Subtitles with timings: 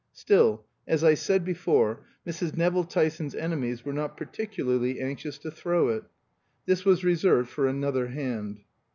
[0.13, 2.57] Still, as I said before, Mrs.
[2.57, 6.05] Nevill Tyson's enemies were not particularly anxious to throw it.
[6.65, 8.61] This was reserved for another hand.